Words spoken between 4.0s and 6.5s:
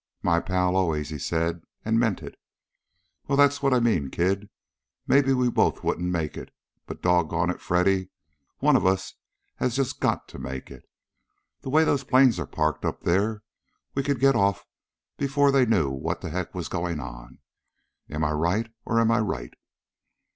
kid. Maybe we both wouldn't make